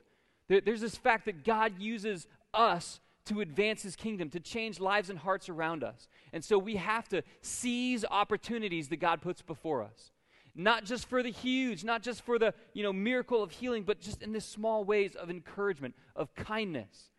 [0.48, 3.00] There, there's this fact that God uses us
[3.30, 6.08] to advance His kingdom, to change lives and hearts around us.
[6.32, 10.12] And so we have to seize opportunities that God puts before us.
[10.54, 14.00] Not just for the huge, not just for the you know, miracle of healing, but
[14.00, 17.10] just in the small ways of encouragement, of kindness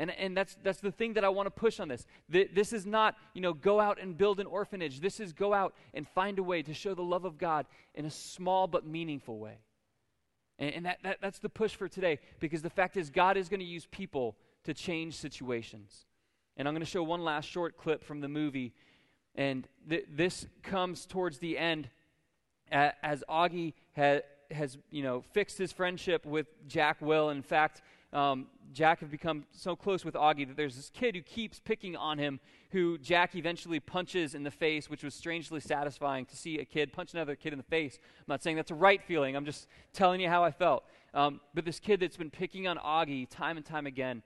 [0.00, 2.06] and, and that's, that's the thing that I want to push on this.
[2.26, 5.00] This is not, you know, go out and build an orphanage.
[5.00, 8.06] This is go out and find a way to show the love of God in
[8.06, 9.58] a small but meaningful way.
[10.58, 13.50] And, and that, that, that's the push for today because the fact is, God is
[13.50, 16.06] going to use people to change situations.
[16.56, 18.74] And I'm going to show one last short clip from the movie.
[19.34, 21.88] And th- this comes towards the end
[22.70, 24.20] as Auggie ha-
[24.50, 27.30] has, you know, fixed his friendship with Jack Will.
[27.30, 27.82] In fact,
[28.12, 31.96] um, Jack have become so close with Auggie that there's this kid who keeps picking
[31.96, 36.58] on him, who Jack eventually punches in the face, which was strangely satisfying to see
[36.58, 37.98] a kid punch another kid in the face.
[38.18, 40.84] I'm not saying that's a right feeling, I'm just telling you how I felt.
[41.14, 44.22] Um, but this kid that's been picking on Auggie time and time again,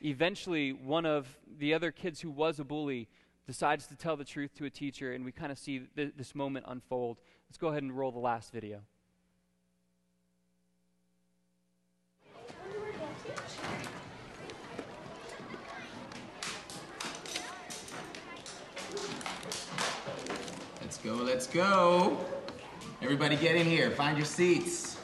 [0.00, 1.26] eventually one of
[1.58, 3.08] the other kids who was a bully
[3.46, 6.34] decides to tell the truth to a teacher, and we kind of see th- this
[6.34, 7.18] moment unfold.
[7.48, 8.80] Let's go ahead and roll the last video.
[20.82, 22.24] Let's go, let's go.
[23.00, 24.98] Everybody get in here, find your seats.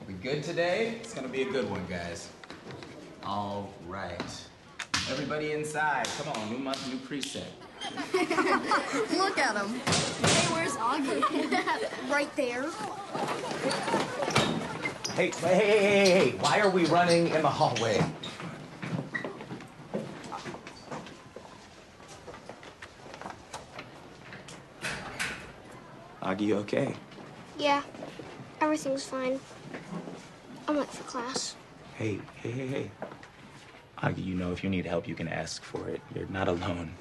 [0.00, 0.98] Are we good today?
[1.00, 2.28] It's gonna be a good one, guys.
[3.28, 4.48] All right.
[5.10, 7.44] Everybody inside, come on, new month, new precept.
[8.14, 9.68] Look at him.
[9.68, 12.10] Hey, where's Auggie?
[12.10, 12.64] right there.
[15.14, 18.02] Hey, hey, hey, hey, hey, hey, why are we running in the hallway?
[26.22, 26.94] Auggie, okay?
[27.58, 27.82] Yeah,
[28.62, 29.38] everything's fine.
[30.66, 31.56] I'm late for class.
[31.94, 32.90] Hey, hey, hey, hey.
[34.02, 36.00] Auggie, you know if you need help, you can ask for it.
[36.14, 36.94] You're not alone.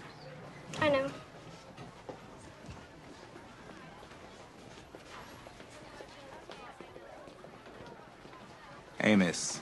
[0.82, 1.08] I know.
[9.02, 9.60] Amos.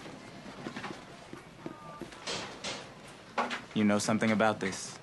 [3.74, 4.98] You know something about this?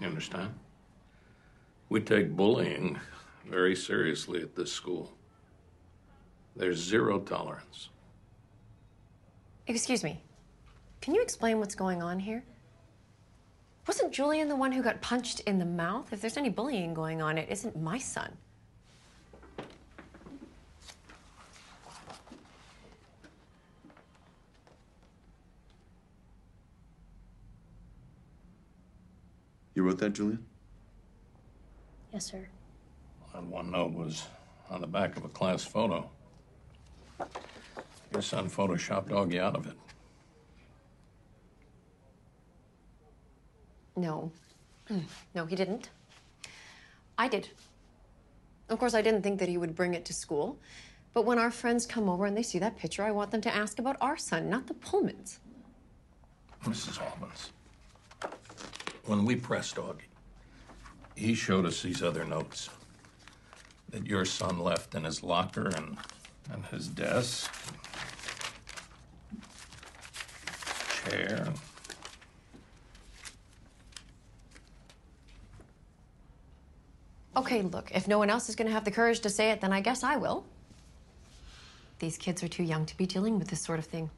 [0.00, 0.54] You understand?
[1.88, 3.00] We take bullying
[3.44, 5.17] very seriously at this school.
[6.58, 7.88] There's zero tolerance.
[9.68, 10.20] Excuse me.
[11.00, 12.42] Can you explain what's going on here?
[13.86, 16.12] Wasn't Julian the one who got punched in the mouth?
[16.12, 18.36] If there's any bullying going on, it isn't my son.
[29.76, 30.44] You wrote that, Julian?
[32.12, 32.48] Yes, sir.
[33.32, 34.24] That one note was
[34.68, 36.10] on the back of a class photo.
[38.12, 39.76] Your son photoshopped Auggie out of it.
[43.96, 44.30] No.
[44.86, 45.00] Hmm.
[45.34, 45.90] No, he didn't.
[47.18, 47.48] I did.
[48.68, 50.58] Of course, I didn't think that he would bring it to school.
[51.12, 53.54] But when our friends come over and they see that picture, I want them to
[53.54, 55.38] ask about our son, not the Pullmans.
[56.64, 57.00] Mrs.
[57.00, 57.50] Albans,
[59.06, 60.02] when we pressed Auggie,
[61.16, 62.68] he showed us these other notes
[63.90, 65.96] that your son left in his locker and,
[66.52, 67.52] and his desk,
[71.04, 71.48] chair.
[77.36, 79.60] Okay, look, if no one else is going to have the courage to say it,
[79.60, 80.44] then I guess I will.
[82.00, 84.10] These kids are too young to be dealing with this sort of thing.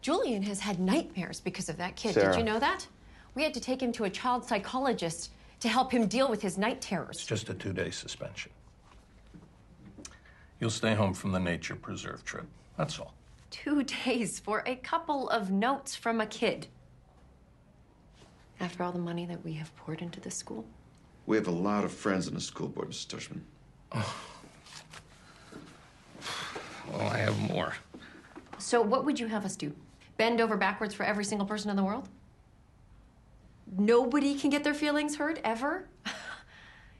[0.00, 2.14] Julian has had nightmares because of that kid.
[2.14, 2.86] Did you know that?
[3.34, 5.30] We had to take him to a child psychologist
[5.60, 7.16] to help him deal with his night terrors.
[7.16, 7.44] It's terrors.
[7.44, 8.50] just a two day suspension.
[10.62, 12.46] You'll stay home from the nature preserve trip.
[12.78, 13.14] That's all.
[13.50, 16.68] Two days for a couple of notes from a kid.
[18.60, 20.64] After all the money that we have poured into this school.
[21.26, 23.08] We have a lot of friends in the school board, Mr.
[23.08, 23.40] Tushman.
[26.22, 26.92] Oh.
[26.92, 27.74] Well, I have more.
[28.58, 29.72] So, what would you have us do?
[30.16, 32.08] Bend over backwards for every single person in the world?
[33.76, 35.88] Nobody can get their feelings hurt ever?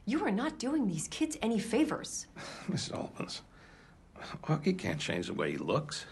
[0.05, 2.27] You are not doing these kids any favors.
[2.69, 2.93] Mrs.
[2.93, 3.43] Albans,
[4.45, 6.07] Auggie can't change the way he looks.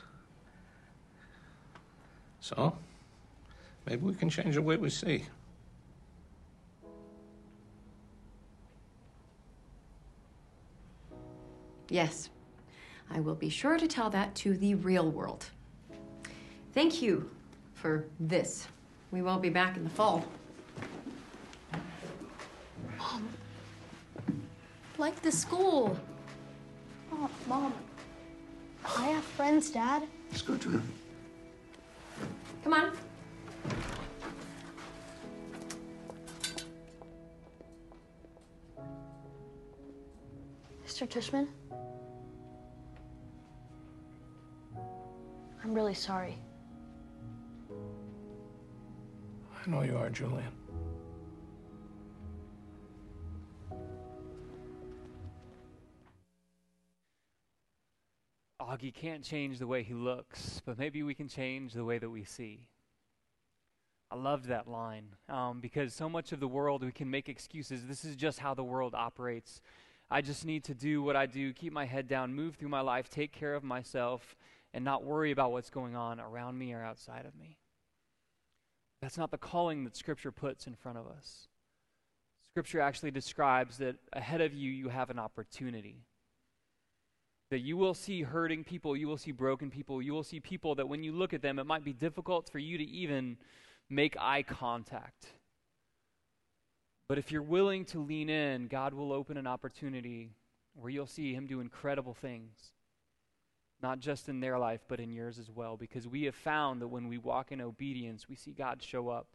[2.41, 2.77] So,
[3.87, 5.25] maybe we can change the way we see.
[11.89, 12.31] Yes,
[13.11, 15.47] I will be sure to tell that to the real world.
[16.73, 17.29] Thank you
[17.75, 18.69] for this.
[19.11, 20.25] We won't be back in the fall.
[22.97, 23.29] Mom.
[24.99, 25.99] Like the school.
[27.13, 27.75] Oh, Mom.
[28.97, 30.03] I have friends, Dad.
[30.31, 30.83] Let's go, Julian.
[32.65, 32.91] Come on.
[40.87, 41.09] Mr.
[41.09, 41.49] Tushman?
[45.63, 46.37] I'm really sorry.
[47.71, 50.60] I know you are, Julian.
[58.71, 62.09] Auggie can't change the way he looks, but maybe we can change the way that
[62.09, 62.69] we see.
[64.13, 67.87] I loved that line um, because so much of the world we can make excuses.
[67.87, 69.61] This is just how the world operates.
[70.09, 72.81] I just need to do what I do, keep my head down, move through my
[72.81, 74.37] life, take care of myself,
[74.73, 77.59] and not worry about what's going on around me or outside of me.
[79.03, 81.49] That's not the calling that Scripture puts in front of us.
[82.53, 86.05] Scripture actually describes that ahead of you, you have an opportunity.
[87.51, 90.77] That you will see hurting people, you will see broken people, you will see people
[90.77, 93.39] that when you look at them, it might be difficult for you to even
[93.89, 95.27] make eye contact
[97.09, 100.31] But if you're willing to lean in, God will open an opportunity
[100.75, 102.73] where you'll see Him do incredible things,
[103.83, 105.77] not just in their life, but in yours as well.
[105.77, 109.29] Because we have found that when we walk in obedience, we see God show up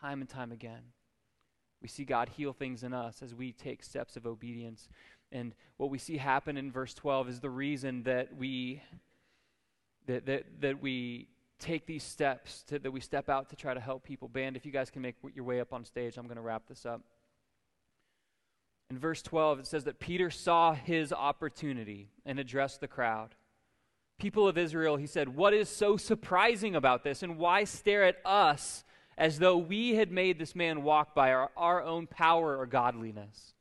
[0.00, 0.82] time and time again.
[1.82, 4.88] We see God heal things in us as we take steps of obedience.
[5.36, 8.82] And what we see happen in verse 12 is the reason that we
[10.06, 11.28] that that, that we
[11.58, 14.28] take these steps to, that we step out to try to help people.
[14.28, 16.62] Band, if you guys can make your way up on stage, I'm going to wrap
[16.68, 17.02] this up.
[18.90, 23.34] In verse 12, it says that Peter saw his opportunity and addressed the crowd.
[24.18, 28.16] People of Israel, he said, What is so surprising about this, and why stare at
[28.24, 28.84] us
[29.18, 33.55] as though we had made this man walk by our, our own power or godliness?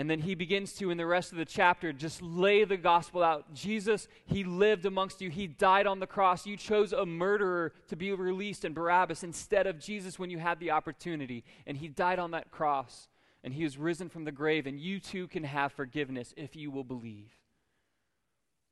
[0.00, 3.22] And then he begins to, in the rest of the chapter, just lay the gospel
[3.22, 3.52] out.
[3.52, 5.28] Jesus, he lived amongst you.
[5.28, 6.46] He died on the cross.
[6.46, 10.58] You chose a murderer to be released in Barabbas instead of Jesus when you had
[10.58, 11.44] the opportunity.
[11.66, 13.08] And he died on that cross.
[13.44, 14.66] And he was risen from the grave.
[14.66, 17.39] And you too can have forgiveness if you will believe.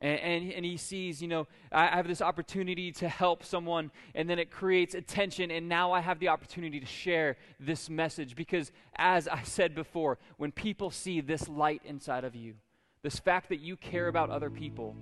[0.00, 4.30] And, and, and, he sees, you know, I have this opportunity to help someone, and
[4.30, 8.36] then it creates attention, and now I have the opportunity to share this message.
[8.36, 12.54] Because, as I said before, when people see this light inside of you,
[13.02, 14.94] this fact that you care about other people,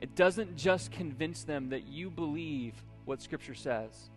[0.00, 4.10] it doesn't just convince them that you believe what Scripture says,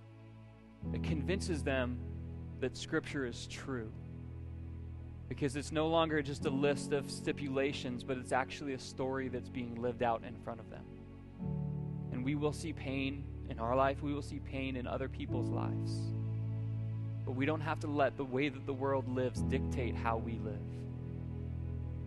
[0.94, 2.00] it convinces them
[2.62, 3.92] that Scripture is true
[5.30, 9.50] because it's no longer just a list of stipulations, but it's actually a story that's
[9.50, 10.84] being lived out in front of them.
[12.12, 15.50] And we will see pain in our life, we will see pain in other people's
[15.50, 15.92] lives.
[17.26, 20.34] But we don't have to let the way that the world lives dictate how we
[20.34, 20.60] live.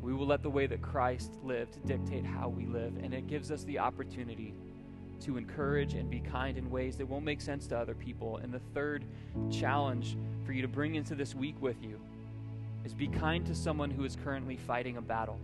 [0.03, 3.51] We will let the way that Christ lived dictate how we live, and it gives
[3.51, 4.55] us the opportunity
[5.21, 8.39] to encourage and be kind in ways that won't make sense to other people.
[8.39, 9.05] And the third
[9.51, 10.17] challenge
[10.47, 12.01] for you to bring into this week with you
[12.85, 15.39] is be kind to someone who is currently fighting a battle.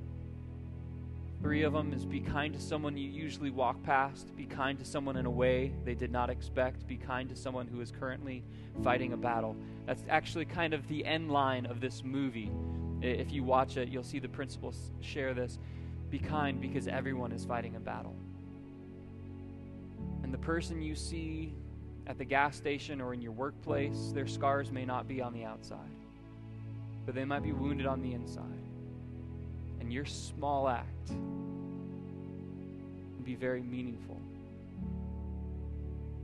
[1.43, 4.85] Three of them is be kind to someone you usually walk past, be kind to
[4.85, 8.43] someone in a way they did not expect, be kind to someone who is currently
[8.83, 9.55] fighting a battle.
[9.87, 12.51] That's actually kind of the end line of this movie.
[13.03, 15.59] If you watch it, you'll see the principals share this.
[16.11, 18.17] Be kind because everyone is fighting a battle.
[20.23, 21.53] And the person you see
[22.07, 25.45] at the gas station or in your workplace, their scars may not be on the
[25.45, 25.91] outside
[27.07, 28.43] but they might be wounded on the inside.
[29.81, 31.23] And your small act can
[33.25, 34.21] be very meaningful.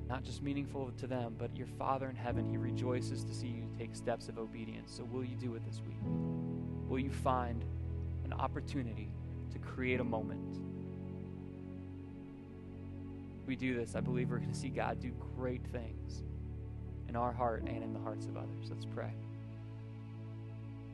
[0.08, 3.62] Not just meaningful to them, but your Father in heaven, He rejoices to see you
[3.78, 4.92] take steps of obedience.
[4.94, 5.96] So, will you do it this week?
[6.88, 7.64] Will you find
[8.24, 9.08] an opportunity
[9.52, 10.58] to create a moment?
[13.40, 16.24] If we do this, I believe we're going to see God do great things
[17.08, 18.68] in our heart and in the hearts of others.
[18.68, 19.14] Let's pray.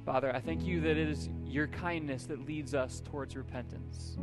[0.09, 4.16] Father, I thank you that it is your kindness that leads us towards repentance.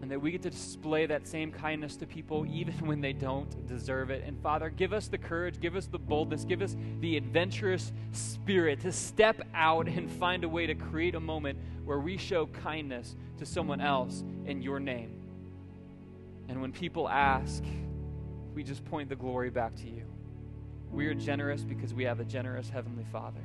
[0.00, 3.66] And that we get to display that same kindness to people even when they don't
[3.66, 4.24] deserve it.
[4.24, 8.80] And Father, give us the courage, give us the boldness, give us the adventurous spirit
[8.80, 13.14] to step out and find a way to create a moment where we show kindness
[13.36, 15.20] to someone else in your name.
[16.48, 17.62] And when people ask,
[18.54, 20.04] we just point the glory back to you.
[20.90, 23.42] We are generous because we have a generous Heavenly Father.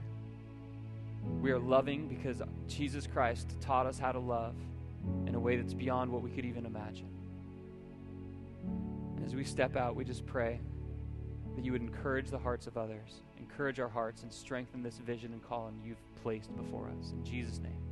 [1.24, 4.56] We are loving because Jesus Christ taught us how to love
[5.26, 7.10] in a way that's beyond what we could even imagine.
[9.16, 10.60] And as we step out, we just pray
[11.56, 15.34] that you would encourage the hearts of others, encourage our hearts, and strengthen this vision
[15.34, 17.12] and calling you've placed before us.
[17.12, 17.91] In Jesus' name.